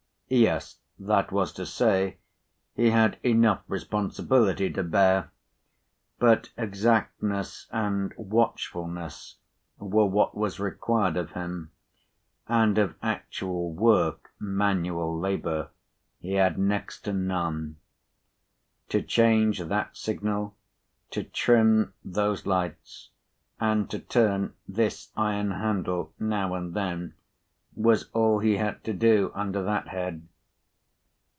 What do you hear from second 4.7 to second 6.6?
to bear; but